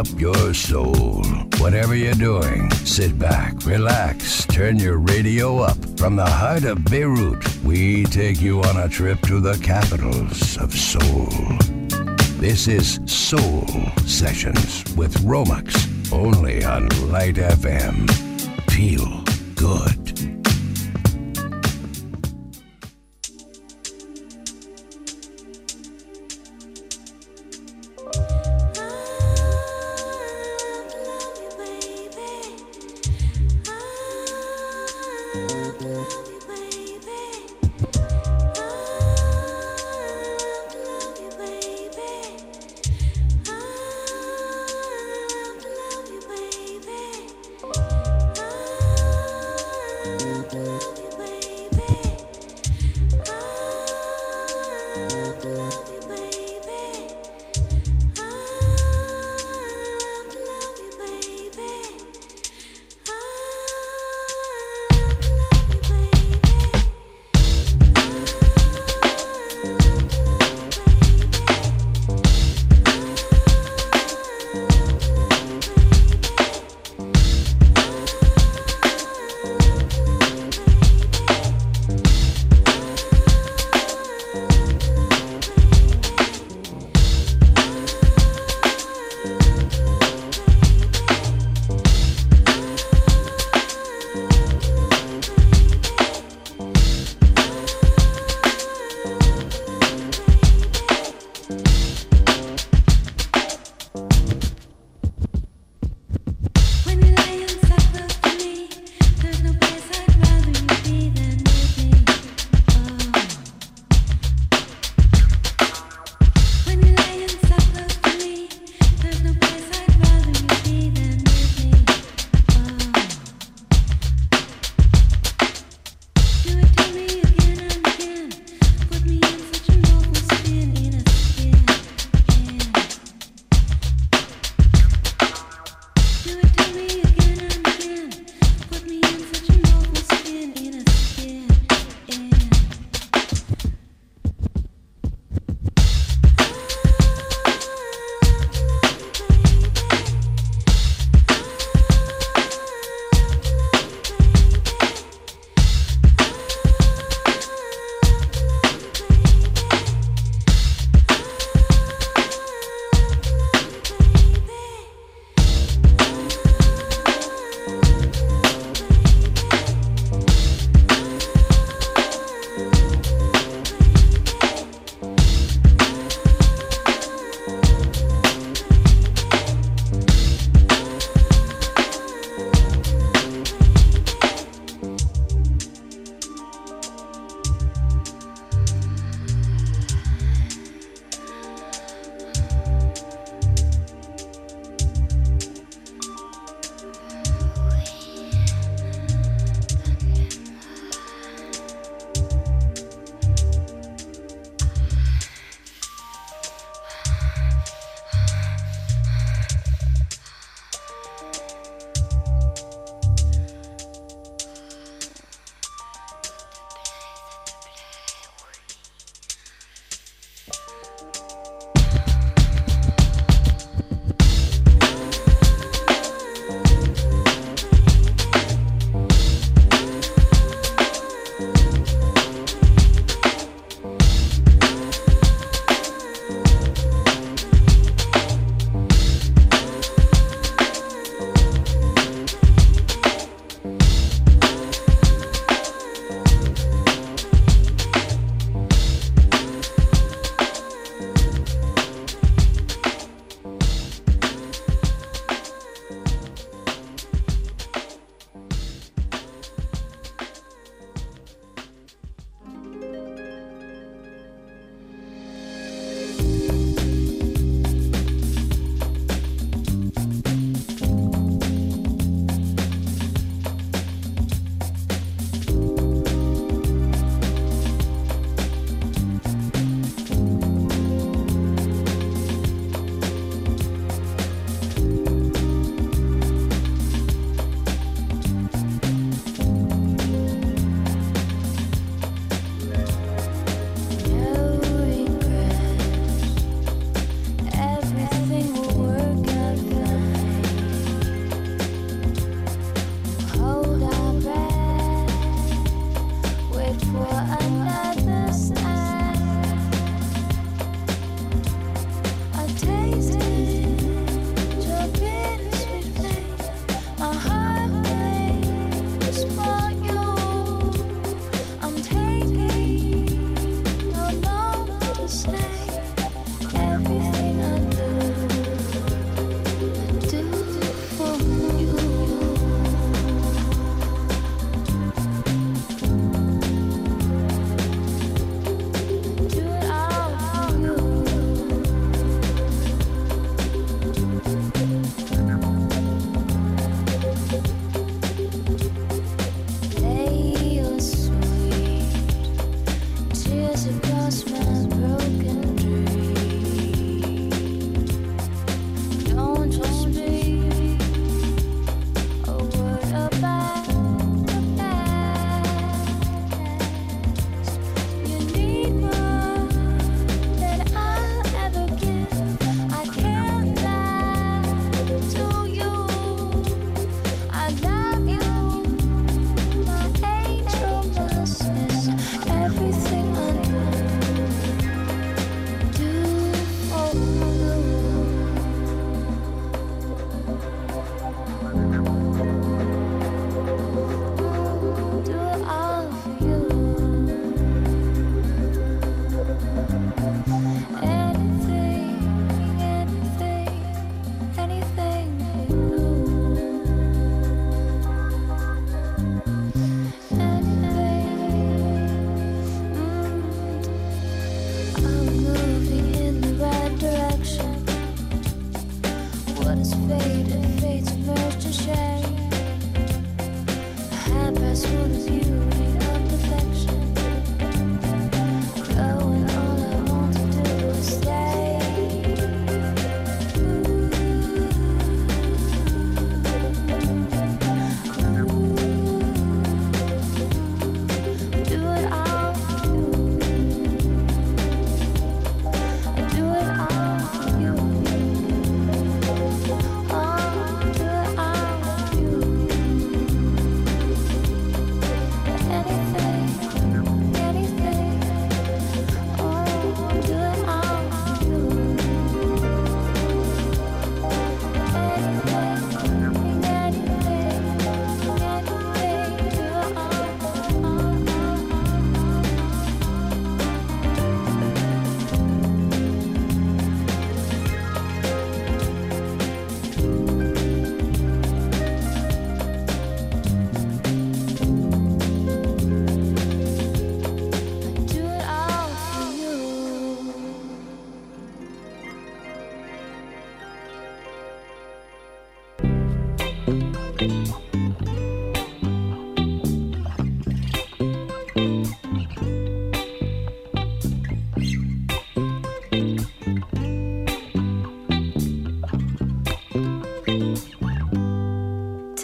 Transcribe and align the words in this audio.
up 0.00 0.18
your 0.18 0.54
soul. 0.54 1.22
Whatever 1.58 1.94
you're 1.94 2.14
doing, 2.14 2.70
sit 2.86 3.18
back, 3.18 3.52
relax, 3.66 4.46
turn 4.46 4.78
your 4.78 4.96
radio 4.96 5.58
up. 5.58 5.76
From 5.98 6.16
the 6.16 6.24
heart 6.24 6.64
of 6.64 6.82
Beirut, 6.86 7.44
we 7.62 8.04
take 8.04 8.40
you 8.40 8.62
on 8.62 8.78
a 8.78 8.88
trip 8.88 9.20
to 9.22 9.40
the 9.40 9.58
capitals 9.58 10.56
of 10.56 10.72
soul. 10.72 11.28
This 12.40 12.66
is 12.66 12.98
Soul 13.04 13.66
Sessions 14.06 14.84
with 14.96 15.12
Romex, 15.22 15.70
only 16.10 16.64
on 16.64 16.88
Light 17.10 17.34
FM. 17.34 18.08
Feel 18.70 19.22
good. 19.54 19.99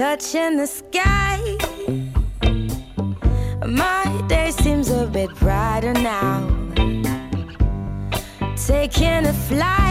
Touching 0.07 0.57
the 0.57 0.69
sky. 0.69 1.41
My 3.67 4.05
day 4.29 4.53
seems 4.53 4.89
a 4.89 5.05
bit 5.05 5.31
brighter 5.41 5.95
now. 5.95 6.39
Taking 8.55 9.27
a 9.27 9.37
flight, 9.49 9.86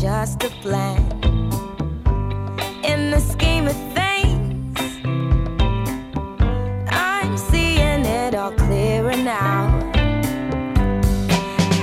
just 0.00 0.42
a 0.42 0.48
plan. 0.62 1.02
In 2.82 3.10
the 3.10 3.20
scheme 3.20 3.66
of 3.66 3.76
things, 3.94 4.78
I'm 6.88 7.36
seeing 7.36 8.06
it 8.06 8.34
all 8.34 8.52
clearer 8.52 9.16
now. 9.16 9.68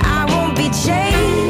I 0.02 0.26
won't 0.28 0.56
be 0.56 0.68
changed. 0.70 1.45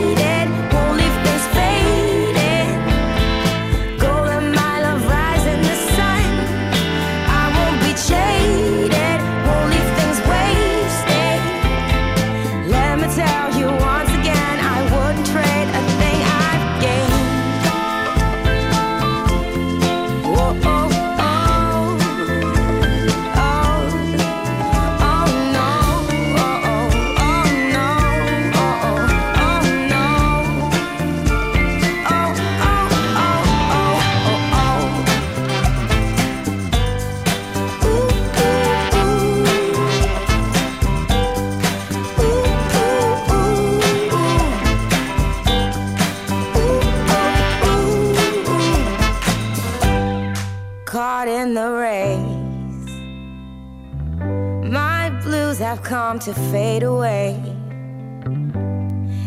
Come 56.09 56.21
to 56.21 56.35
fade 56.53 56.85
away 56.85 57.31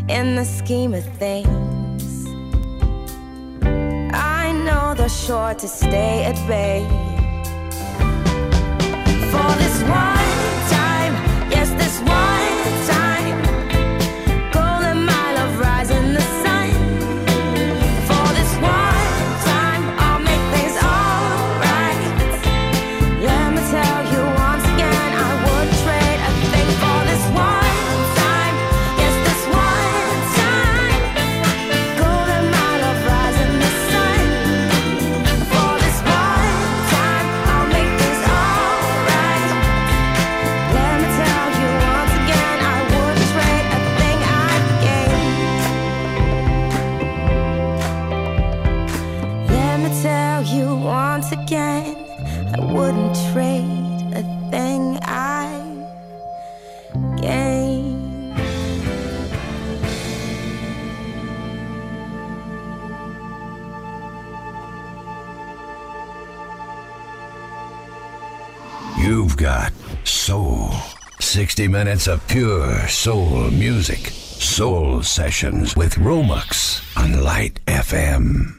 in 0.07 0.36
the 0.38 0.45
scheme 0.45 0.93
of 0.93 1.03
things. 1.17 2.25
I 4.13 4.53
know 4.53 4.93
they're 4.95 5.09
sure 5.09 5.53
to 5.55 5.67
stay 5.67 6.24
at 6.24 6.38
bay 6.48 6.98
60 71.59 71.73
minutes 71.73 72.07
of 72.07 72.25
pure 72.29 72.87
soul 72.87 73.51
music. 73.51 73.99
Soul 73.99 75.03
Sessions 75.03 75.75
with 75.75 75.95
Romux 75.95 76.81
on 76.95 77.21
Light 77.21 77.59
FM. 77.65 78.58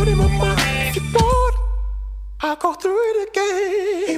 caught 0.00 0.08
in 0.08 0.18
my 0.18 0.26
mind. 0.38 0.60
If 0.88 0.96
you 0.96 1.02
want, 1.12 1.56
I'll 2.40 2.56
go 2.56 2.72
through 2.72 3.00
it 3.10 3.28
again. 3.28 4.09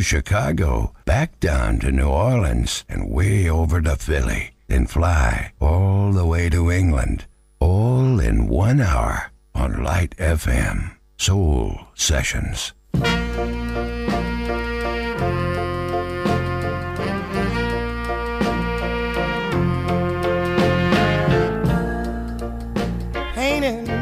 Chicago, 0.00 0.94
back 1.04 1.38
down 1.38 1.78
to 1.80 1.92
New 1.92 2.08
Orleans, 2.08 2.84
and 2.88 3.10
way 3.10 3.48
over 3.48 3.80
to 3.82 3.96
Philly, 3.96 4.52
then 4.68 4.86
fly 4.86 5.52
all 5.60 6.12
the 6.12 6.26
way 6.26 6.48
to 6.48 6.70
England, 6.70 7.26
all 7.58 8.18
in 8.20 8.48
one 8.48 8.80
hour 8.80 9.30
on 9.54 9.82
Light 9.82 10.16
FM. 10.16 10.96
Soul 11.16 11.80
Sessions. 11.94 12.72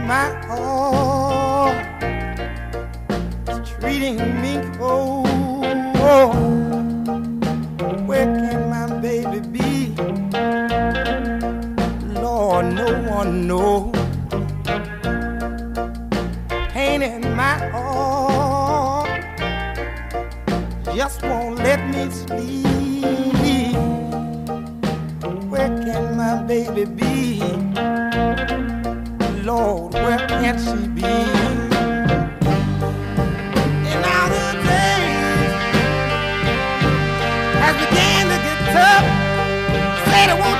My 0.09 0.31
heart, 0.47 1.77
treating 3.79 4.38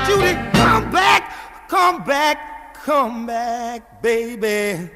Judy, 0.09 0.33
come 0.53 0.89
back, 0.89 1.67
come 1.67 2.03
back, 2.03 2.73
come 2.73 3.27
back, 3.27 4.01
baby. 4.01 4.89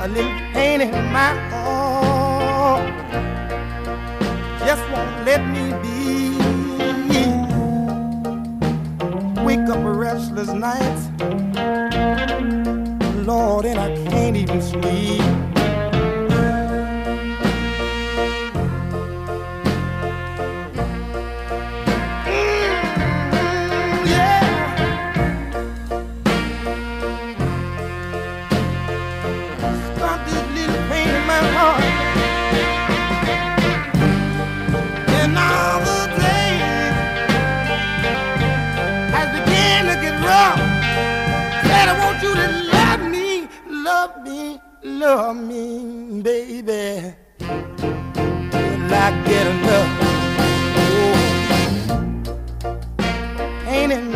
A 0.00 0.08
little 0.08 0.32
pain 0.54 0.80
in 0.80 1.12
my 1.12 1.34
heart 1.50 2.88
just 4.64 4.82
won't 4.90 5.26
let 5.26 5.46
me 5.46 5.64
be. 5.82 6.00
Wake 9.44 9.68
up 9.68 9.84
restless 9.84 10.48
nights, 10.48 11.10
Lord, 13.26 13.66
and 13.66 13.78
I 13.78 13.94
can't 14.08 14.36
even 14.38 14.62
sleep. 14.62 15.49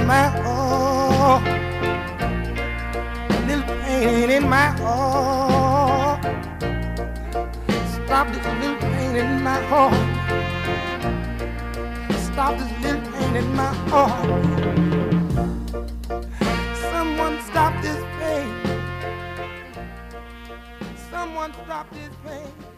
my 0.06 0.28
heart. 0.28 1.42
A 3.30 3.46
little 3.46 3.76
pain 3.82 4.30
in 4.30 4.48
my 4.48 4.66
heart. 4.66 6.22
Stop 7.94 8.28
this 8.32 8.46
little 8.60 8.76
pain 8.76 9.16
in 9.16 9.42
my 9.42 9.60
heart. 9.70 9.94
Stop 12.18 12.58
this 12.58 12.72
little 12.82 13.12
pain 13.12 13.36
in 13.36 13.54
my 13.54 13.72
heart. 13.88 14.28
Someone 16.92 17.40
stop 17.42 17.72
this 17.82 18.02
pain. 18.18 18.48
Someone 21.10 21.52
stop 21.64 21.90
this 21.92 22.14
pain. 22.26 22.73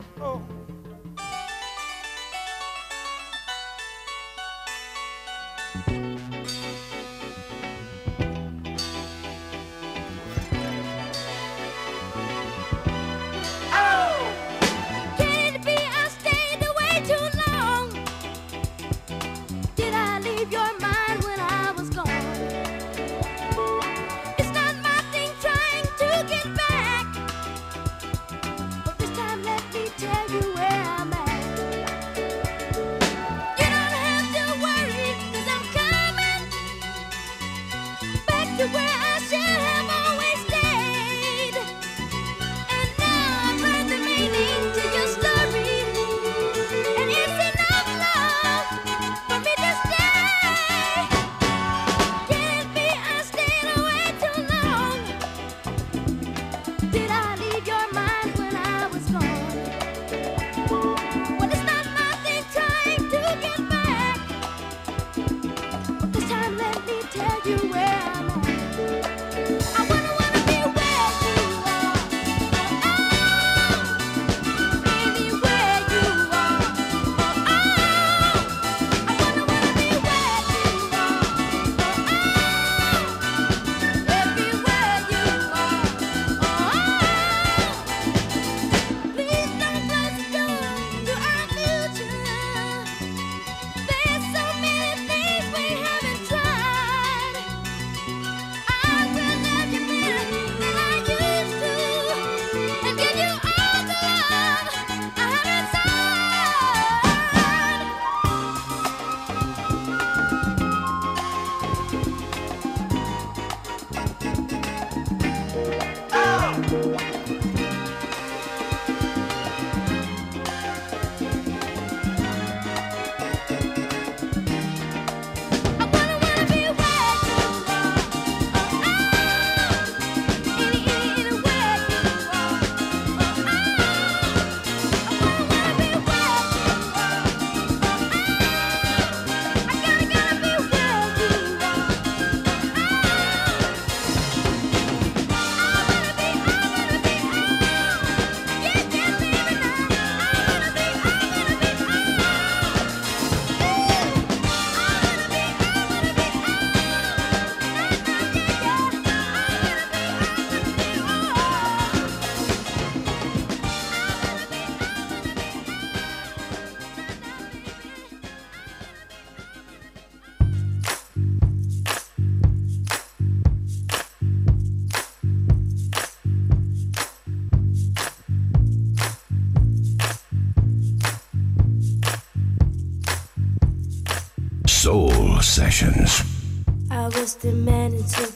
to 188.07 188.36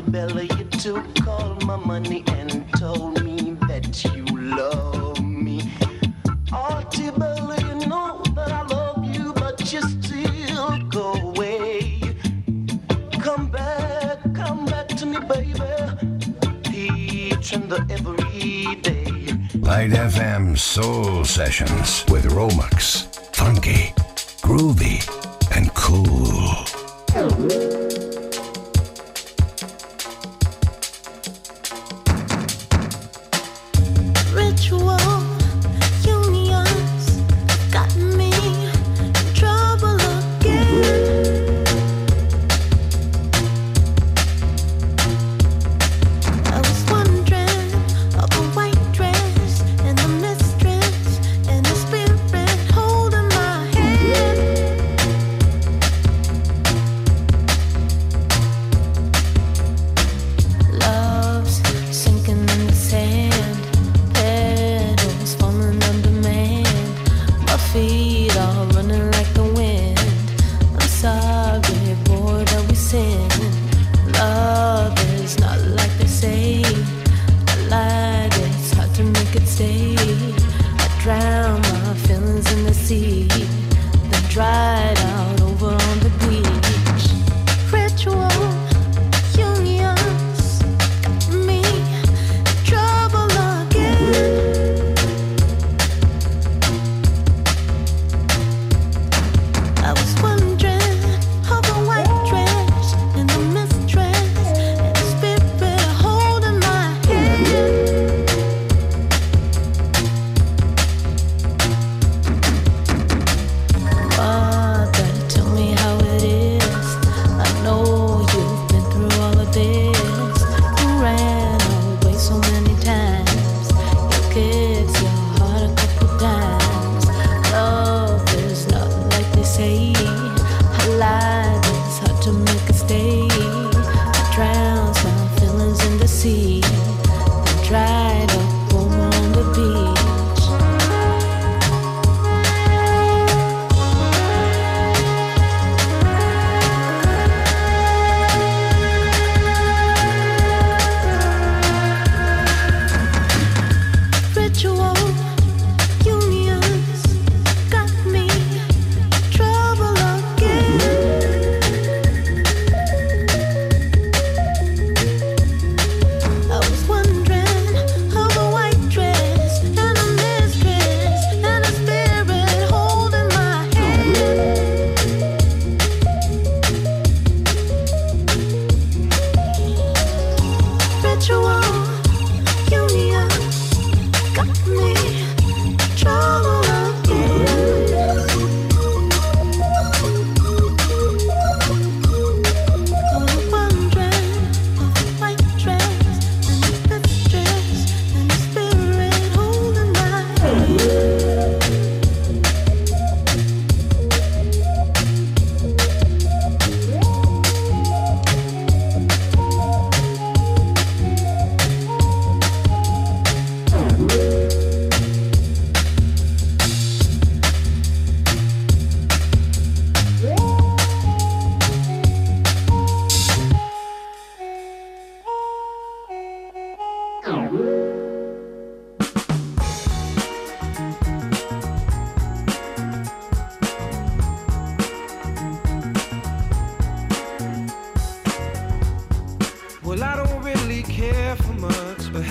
Bella, 0.00 0.42
you 0.42 0.64
took 0.64 1.26
all 1.26 1.56
my 1.66 1.76
money 1.76 2.22
and 2.28 2.64
told 2.78 3.22
me 3.24 3.56
that 3.68 4.04
you 4.04 4.24
love 4.36 5.20
me. 5.24 5.70
You 6.98 7.86
know 7.86 8.22
that 8.34 8.52
I 8.52 8.62
love 8.62 9.04
you, 9.14 9.32
but 9.34 9.72
you 9.72 9.82
still 9.82 10.78
go 10.88 11.12
away. 11.14 12.00
Come 13.20 13.50
back, 13.50 14.18
come 14.34 14.64
back 14.66 14.88
to 14.88 15.06
me, 15.06 15.18
baby. 15.20 15.62
Each 16.72 17.52
and 17.52 17.72
every 17.90 18.76
day. 18.76 19.06
Light 19.60 19.90
FM 19.90 20.56
Soul 20.56 21.24
Sessions 21.24 22.04
with 22.08 22.26
Romux. 22.32 23.06
Funky, 23.34 23.92
groovy, 24.42 25.02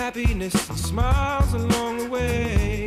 happiness 0.07 0.69
and 0.69 0.79
smiles 0.79 1.53
along 1.53 1.97
the 1.97 2.09
way. 2.09 2.85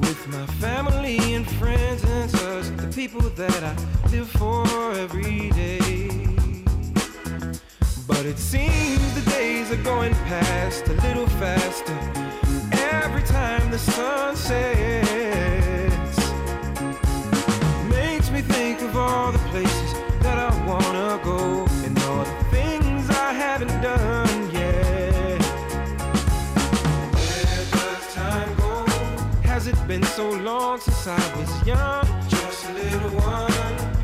With 0.00 0.20
my 0.26 0.46
family 0.58 1.18
and 1.34 1.48
friends 1.60 2.02
and 2.02 2.28
such, 2.28 2.66
the 2.76 2.90
people 2.92 3.20
that 3.20 3.62
I 3.62 3.74
live 4.10 4.28
for 4.30 4.66
every 4.94 5.50
day. 5.50 6.26
But 8.08 8.26
it 8.26 8.38
seems 8.38 9.14
the 9.14 9.30
days 9.30 9.70
are 9.70 9.82
going 9.84 10.14
past 10.26 10.88
a 10.88 10.94
little 11.06 11.28
faster 11.42 11.98
every 13.04 13.22
time 13.22 13.70
the 13.70 13.78
sun 13.78 14.34
sets. 14.34 16.18
Makes 17.88 18.28
me 18.32 18.40
think 18.40 18.82
of 18.82 18.96
all 18.96 19.30
the 19.30 19.44
places 19.52 19.92
that 20.24 20.36
I 20.36 20.50
wanna 20.66 21.20
go 21.22 21.67
been 30.00 30.08
so 30.10 30.30
long 30.30 30.78
since 30.78 31.06
I 31.06 31.36
was 31.36 31.66
young. 31.66 32.04
Just 32.28 32.68
a 32.68 32.72
little 32.72 33.10
one. 33.18 33.50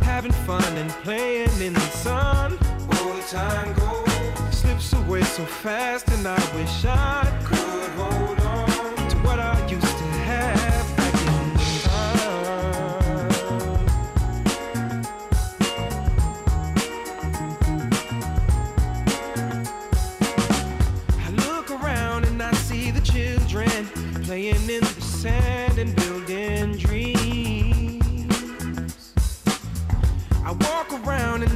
Having 0.02 0.32
fun 0.32 0.76
and 0.76 0.90
playing 1.04 1.60
in 1.60 1.72
the 1.72 1.88
sun. 2.04 2.58
Oh, 2.94 3.12
the 3.16 3.36
time 3.36 3.72
goes. 3.74 4.58
Slips 4.58 4.92
away 4.92 5.22
so 5.22 5.44
fast, 5.44 6.08
and 6.08 6.26
I 6.26 6.40
wish 6.56 6.84
I 6.84 7.33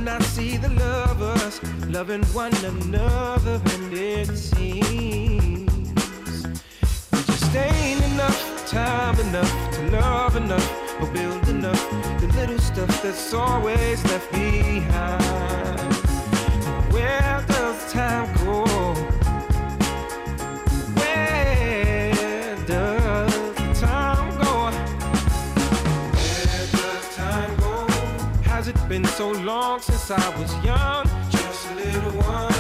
I 0.09 0.19
see 0.23 0.57
the 0.57 0.71
lovers 0.71 1.61
loving 1.89 2.25
one 2.33 2.55
another, 2.65 3.61
and 3.75 3.93
it 3.93 4.37
seems 4.37 5.71
we 7.13 7.19
just 7.27 7.55
ain't 7.55 8.03
enough 8.13 8.67
time 8.67 9.19
enough 9.21 9.71
to 9.75 9.91
love 9.91 10.37
enough 10.37 11.03
or 11.03 11.07
build 11.13 11.49
enough 11.49 11.91
the 12.21 12.27
little 12.39 12.59
stuff 12.59 13.03
that's 13.03 13.35
always 13.35 14.03
left 14.05 14.33
behind. 14.33 15.95
Where 16.93 17.45
does 17.47 17.93
time 17.93 18.35
go? 18.45 19.18
been 28.89 29.05
so 29.05 29.33
long 29.33 29.81
since 29.81 30.11
I 30.11 30.29
was 30.39 30.53
young. 30.65 31.05
Just 31.31 31.71
a 31.71 31.75
little 31.75 32.13
one. 32.23 32.53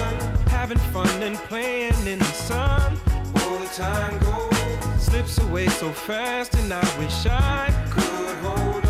Having 0.48 0.78
fun 0.92 1.22
and 1.22 1.36
playing 1.36 2.06
in 2.06 2.18
the 2.18 2.24
sun. 2.24 2.98
All 3.36 3.58
the 3.58 3.66
time 3.74 4.18
goes. 4.18 5.02
Slips 5.02 5.38
away 5.38 5.68
so 5.68 5.90
fast, 5.90 6.54
and 6.54 6.72
I 6.72 6.98
wish 6.98 7.24
I 7.26 7.72
could 7.90 8.36
hold 8.44 8.87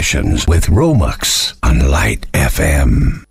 sessions 0.00 0.46
with 0.48 0.64
Romux 0.68 1.52
on 1.62 1.90
Light 1.90 2.22
FM. 2.32 3.29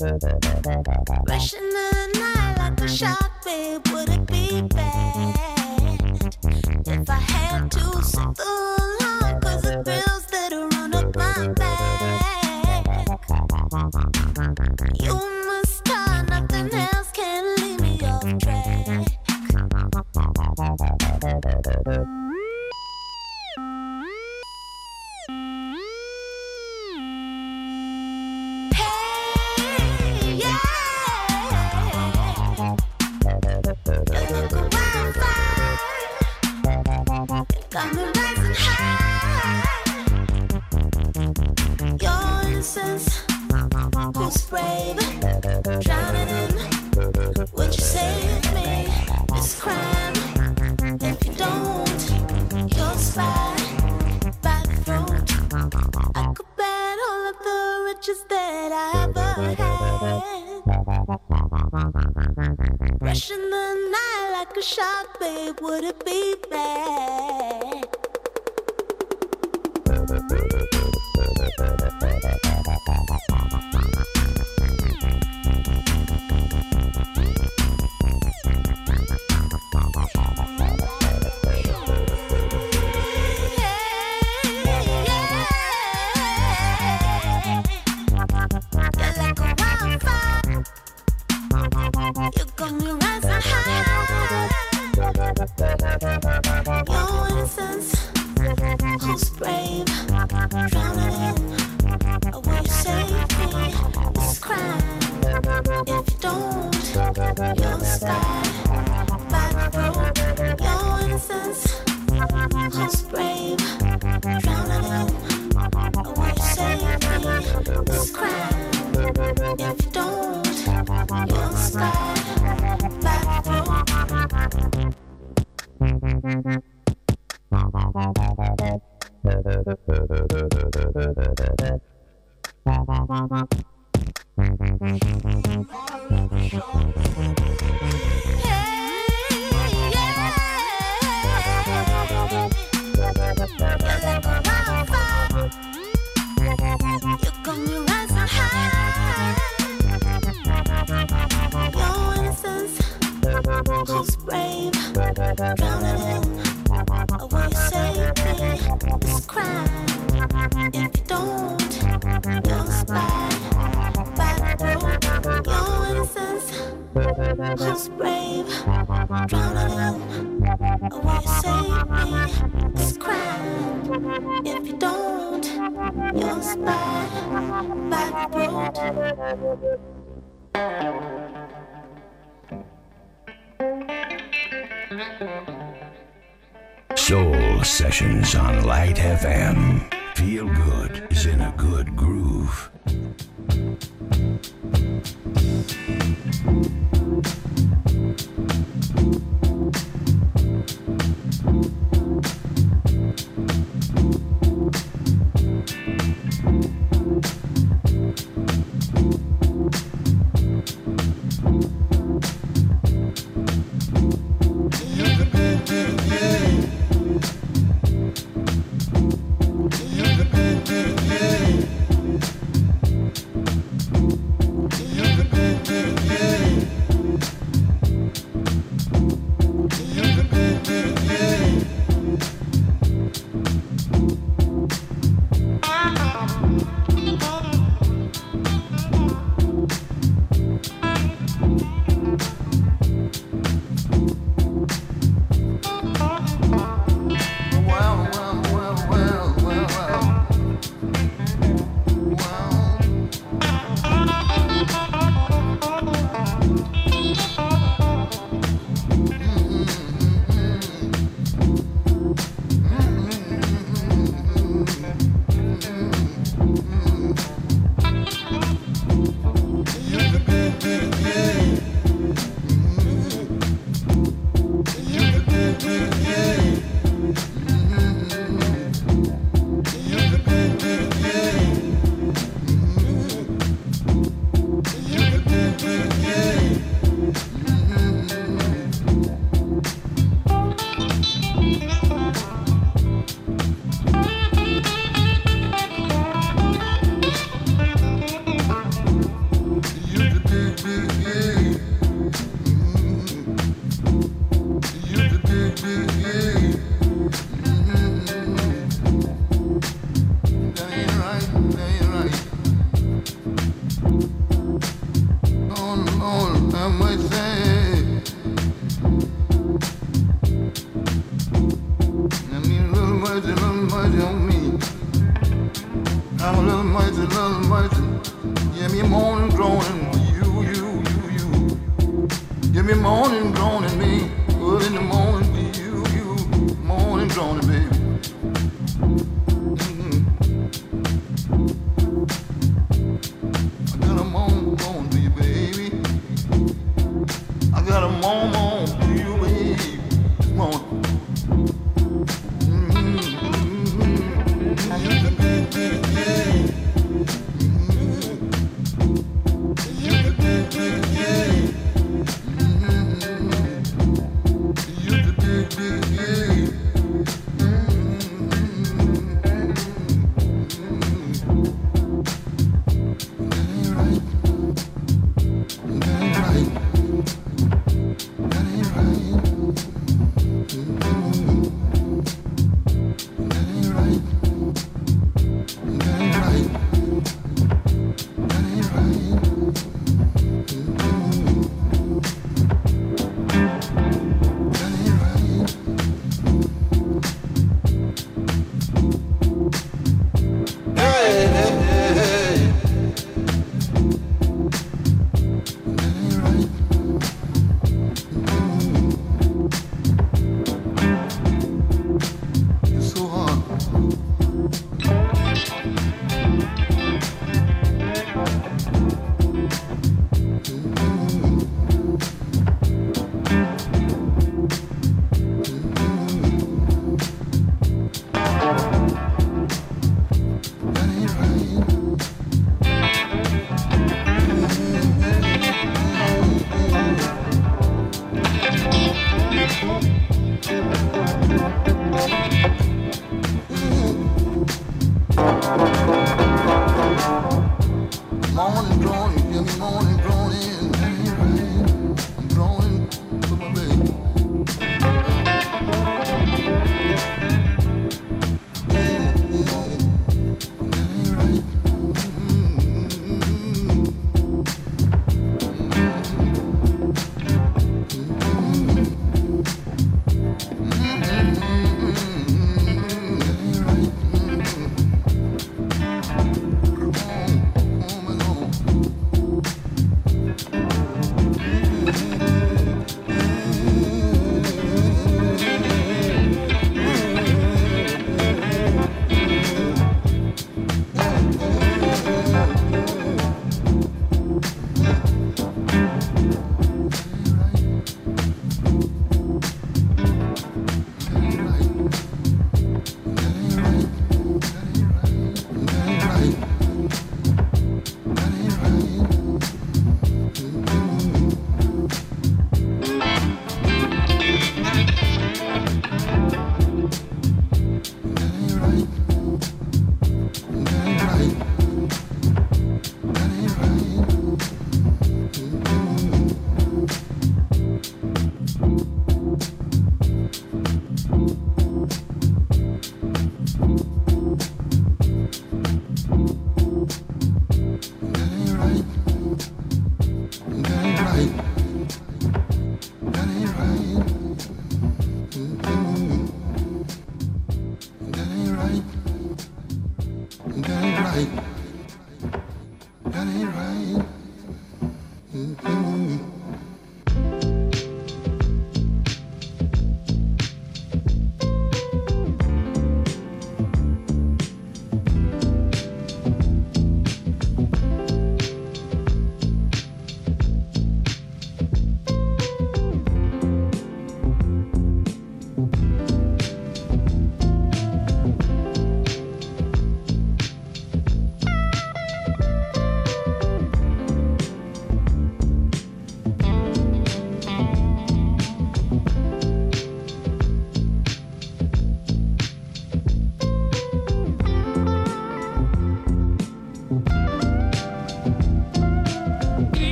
Rushing 0.00 1.60
the 1.60 2.18
night 2.20 2.54
like 2.58 2.80
a 2.80 2.88
shot, 2.88 3.30
babe, 3.44 3.84
would 3.88 4.08
it 4.08 4.26
be 4.26 4.62
bad 4.62 5.34
if 6.86 7.10
I 7.10 7.14
had 7.14 7.72
to 7.72 8.02
stick 8.04 8.34
the 8.36 8.44
line? 9.00 9.40
Cause 9.40 9.64
it 9.64 9.84
feels 9.84 10.27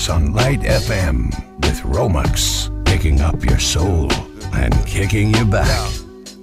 Sessions 0.00 0.08
on 0.08 0.32
Light 0.32 0.60
FM 0.60 1.30
with 1.62 1.80
Romux, 1.82 2.68
picking 2.86 3.20
up 3.20 3.44
your 3.44 3.58
soul 3.58 4.10
and 4.54 4.74
kicking 4.86 5.34
you 5.34 5.44
back. 5.44 5.68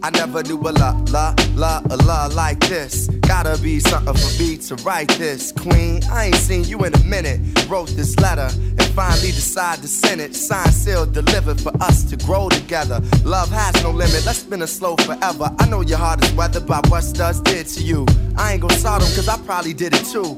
I 0.04 0.12
never 0.12 0.44
knew 0.44 0.60
a 0.60 0.72
la 0.72 0.92
la 1.10 1.34
la 1.56 1.82
a 1.90 1.98
la 1.98 2.28
like 2.28 2.60
this. 2.60 3.08
Gotta 3.22 3.60
be 3.62 3.80
something 3.80 4.14
for 4.14 4.44
me 4.44 4.58
to 4.58 4.76
write 4.86 5.10
this, 5.18 5.52
Queen. 5.52 6.02
I 6.12 6.26
ain't 6.26 6.36
seen 6.36 6.66
you 6.66 6.84
in 6.86 6.94
a 6.94 7.04
minute. 7.04 7.40
Wrote 7.68 7.90
this 7.90 8.16
letter 8.20 8.50
and 8.54 8.86
finally 8.94 9.32
decided 9.32 9.82
to 9.82 9.88
send 9.88 10.22
it. 10.22 10.36
Signed, 10.36 10.74
sealed, 10.74 11.14
delivered 11.14 11.60
for 11.60 11.74
us 11.82 12.04
to 12.12 12.18
grow 12.18 12.50
together. 12.50 13.02
Love 13.24 13.50
has 13.50 13.74
no 13.84 13.90
limit. 13.92 14.24
Let's 14.26 14.40
spin 14.40 14.62
it 14.62 14.68
slow 14.68 14.96
forever. 14.98 15.52
I 15.60 15.68
know 15.68 15.82
your 15.82 15.98
heart 15.98 16.24
is 16.24 16.32
weathered 16.34 16.68
by 16.68 16.82
what 16.90 17.04
studs 17.04 17.42
did 17.42 17.66
to 17.68 17.82
you. 17.82 18.06
I 18.38 18.54
ain't 18.54 18.62
gonna 18.62 18.78
sort 18.78 19.02
'em 19.02 19.08
'cause 19.16 19.28
I 19.28 19.38
probably 19.38 19.74
did 19.74 19.94
it 19.96 20.06
too. 20.06 20.38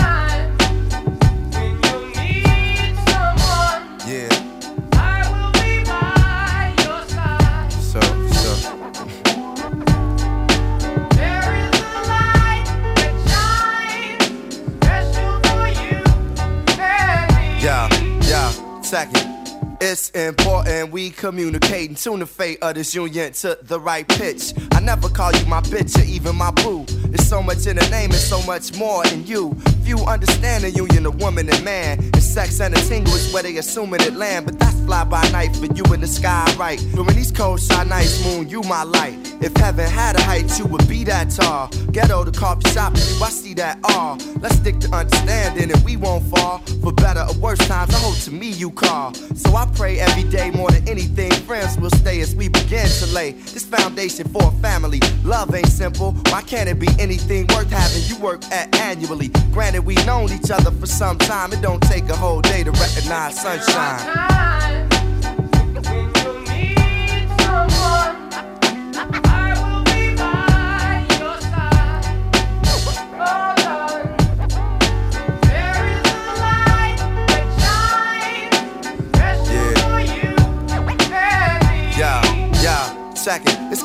Second. 18.91 19.77
It's 19.79 20.09
important 20.09 20.91
we 20.91 21.11
communicate 21.11 21.87
and 21.87 21.97
tune 21.97 22.19
the 22.19 22.25
fate 22.25 22.59
of 22.61 22.75
this 22.75 22.93
union 22.93 23.31
to 23.31 23.57
the 23.61 23.79
right 23.79 24.05
pitch. 24.05 24.53
I 24.73 24.81
never 24.81 25.07
call 25.07 25.31
you 25.31 25.45
my 25.45 25.61
bitch 25.61 25.97
or 25.97 26.03
even 26.03 26.35
my 26.35 26.51
boo. 26.51 26.85
There's 27.11 27.27
so 27.27 27.43
much 27.43 27.67
in 27.67 27.75
the 27.75 27.87
name 27.89 28.11
and 28.11 28.19
so 28.19 28.41
much 28.43 28.73
more 28.77 29.05
in 29.07 29.25
you. 29.25 29.53
Few 29.83 29.97
understand 30.05 30.63
the 30.63 30.71
union 30.71 31.05
of 31.05 31.21
woman 31.21 31.49
and 31.49 31.65
man. 31.65 31.99
And 31.99 32.23
sex 32.23 32.61
and 32.61 32.73
a 32.73 32.81
tingle 32.81 33.13
is 33.13 33.33
where 33.33 33.43
they 33.43 33.57
assuming 33.57 33.99
it 34.01 34.13
land. 34.13 34.45
But 34.45 34.57
that's 34.59 34.79
fly 34.85 35.03
by 35.03 35.27
night 35.31 35.53
for 35.57 35.65
you 35.65 35.83
in 35.93 35.99
the 35.99 36.07
sky, 36.07 36.45
right? 36.57 36.79
During 36.93 37.15
these 37.15 37.31
cold 37.31 37.59
shy 37.59 37.83
nights, 37.83 38.23
moon, 38.23 38.47
you 38.47 38.61
my 38.61 38.83
light. 38.83 39.15
If 39.41 39.55
heaven 39.57 39.89
had 39.89 40.15
a 40.15 40.21
height, 40.21 40.57
you 40.57 40.65
would 40.67 40.87
be 40.87 41.03
that 41.05 41.31
tall. 41.31 41.67
Ghetto 41.91 42.23
to 42.23 42.31
coffee 42.31 42.69
shop, 42.69 42.93
you, 42.95 43.23
I 43.23 43.29
see 43.29 43.53
that 43.55 43.79
all. 43.83 44.17
Let's 44.39 44.55
stick 44.55 44.79
to 44.79 44.95
understanding 44.95 45.69
and 45.69 45.83
we 45.83 45.97
won't 45.97 46.23
fall. 46.25 46.59
For 46.81 46.93
better 46.93 47.25
or 47.27 47.37
worse 47.39 47.59
times, 47.67 47.93
I 47.93 47.97
hope 47.97 48.17
to 48.19 48.31
me 48.31 48.51
you 48.51 48.71
call. 48.71 49.13
So 49.13 49.55
I 49.55 49.65
pray 49.75 49.99
every 49.99 50.23
day 50.23 50.51
more 50.51 50.71
than 50.71 50.87
anything. 50.87 51.31
Friends 51.31 51.77
will 51.77 51.89
stay 51.89 52.21
as 52.21 52.35
we 52.35 52.47
begin 52.47 52.87
to 52.87 53.05
lay 53.07 53.31
this 53.31 53.65
foundation 53.65 54.29
for 54.29 54.43
a 54.43 54.51
family. 54.61 54.99
Love 55.23 55.53
ain't 55.53 55.67
simple. 55.67 56.13
Why 56.29 56.41
can't 56.43 56.69
it 56.69 56.79
be 56.79 56.87
anything 57.01 57.47
worth 57.47 57.71
having 57.71 58.03
you 58.03 58.23
work 58.23 58.43
at 58.51 58.73
annually? 58.75 59.29
Granted, 59.51 59.85
we've 59.85 60.05
known 60.05 60.31
each 60.31 60.51
other 60.51 60.71
for 60.71 60.85
some 60.85 61.17
time. 61.17 61.51
It 61.51 61.61
don't 61.61 61.81
take 61.81 62.07
a 62.09 62.15
whole 62.15 62.41
day 62.41 62.63
to 62.63 62.71
recognize 62.71 63.41
sunshine. 63.41 64.90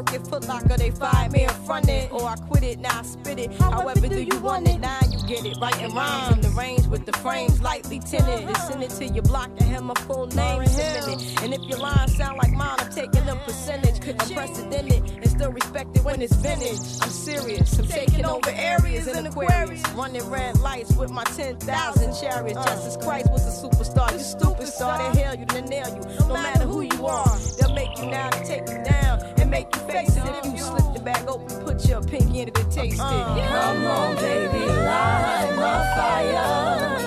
Work 0.00 0.14
at 0.14 0.26
Foot 0.28 0.48
Locker, 0.48 0.78
they 0.78 0.90
fired 0.92 1.30
me 1.30 1.42
in 1.42 1.50
front 1.50 1.86
it, 1.86 2.10
or 2.10 2.26
I 2.26 2.34
quit 2.36 2.62
it, 2.62 2.78
now 2.78 3.00
I 3.00 3.02
spit 3.02 3.38
it. 3.38 3.52
However, 3.60 4.08
do 4.08 4.22
you 4.22 4.38
want 4.40 4.66
it? 4.66 4.80
Now 4.80 4.98
you 5.10 5.18
get 5.28 5.44
it. 5.44 5.58
Writing 5.60 5.94
rhymes 5.94 6.36
in 6.36 6.40
the 6.40 6.48
range 6.56 6.86
with 6.86 7.04
the 7.04 7.12
frames 7.18 7.60
lightly 7.60 7.98
tinted. 7.98 8.48
And 8.48 8.56
send 8.56 8.82
it 8.82 8.88
to 8.92 9.04
your 9.08 9.24
block 9.24 9.50
and 9.58 9.62
have 9.64 9.82
my 9.82 9.92
full 10.06 10.26
name 10.28 10.64
submitted. 10.64 11.42
And 11.42 11.52
if 11.52 11.60
your 11.68 11.80
lines 11.80 12.16
sound 12.16 12.38
like 12.38 12.50
mine, 12.50 12.76
I'm 12.78 12.90
taking 12.90 13.28
a 13.28 13.36
percentage. 13.44 14.00
Unprecedented 14.08 15.02
and 15.10 15.28
still 15.28 15.52
respected 15.52 16.02
when 16.02 16.22
it's 16.22 16.34
vintage. 16.36 16.80
I'm 17.02 17.10
serious, 17.10 17.78
I'm 17.78 17.86
taking 17.86 18.24
over 18.24 18.50
areas 18.50 19.06
in 19.06 19.26
Aquarius. 19.26 19.86
Running 19.90 20.30
red 20.30 20.58
lights 20.60 20.96
with 20.96 21.10
my 21.10 21.24
10,000 21.24 22.14
chariots. 22.14 22.56
Uh. 22.56 22.76
Jesus 22.76 22.96
Christ 22.96 23.30
was 23.30 23.44
a 23.44 23.68
superstar. 23.68 24.12
You 24.12 24.18
stupid 24.18 24.66
star, 24.66 25.12
they 25.12 25.20
hail 25.20 25.34
you, 25.34 25.44
they 25.44 25.60
nail 25.60 25.94
you. 25.94 26.18
No 26.20 26.32
matter 26.32 26.64
who 26.64 26.80
you 26.80 27.06
are, 27.06 27.38
they'll 27.58 27.74
make 27.74 27.98
you 27.98 28.06
now 28.06 28.30
to 28.30 28.44
take 28.46 28.66
you 28.66 28.82
down 28.82 29.00
and 29.22 29.29
make 29.50 29.74
you 29.74 29.82
face 29.82 30.16
it. 30.16 30.22
If 30.24 30.52
you 30.52 30.58
slip 30.58 30.94
the 30.94 31.00
bag 31.00 31.28
open, 31.28 31.64
put 31.64 31.84
your 31.86 32.00
pinky 32.02 32.40
in 32.40 32.48
it 32.48 32.58
and 32.58 32.72
taste 32.72 32.94
it. 32.94 32.98
Come 33.00 33.86
on, 33.86 34.16
baby, 34.16 34.64
light 34.66 35.52
my 35.56 35.78
fire. 35.96 37.00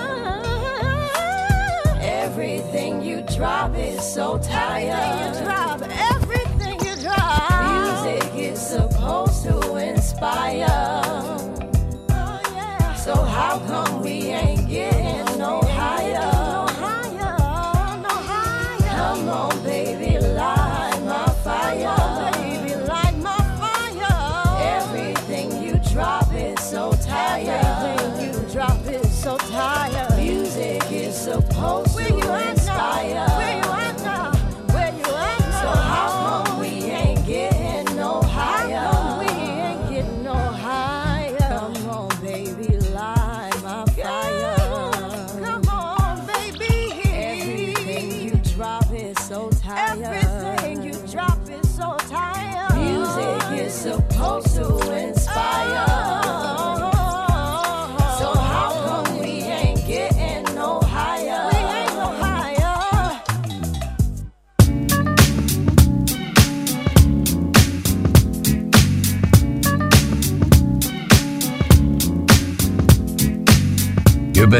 Everything 2.02 3.02
you 3.02 3.22
drop 3.22 3.74
is 3.76 4.02
so 4.02 4.38
tired. 4.38 5.63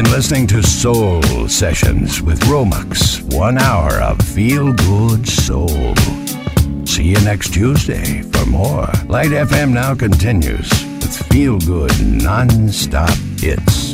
Been 0.03 0.11
listening 0.11 0.45
to 0.45 0.61
Soul 0.61 1.21
Sessions 1.47 2.21
with 2.21 2.37
Romux. 2.49 3.23
One 3.33 3.57
hour 3.57 3.93
of 4.01 4.19
feel 4.19 4.73
good 4.73 5.25
soul. 5.25 5.95
See 6.85 7.05
you 7.05 7.21
next 7.21 7.53
Tuesday 7.53 8.21
for 8.23 8.45
more. 8.45 8.89
Light 9.07 9.31
FM 9.31 9.71
now 9.71 9.95
continues 9.95 10.69
with 10.69 11.07
feel 11.31 11.57
good 11.59 11.93
non 12.05 12.67
stop 12.67 13.17
hits. 13.39 13.84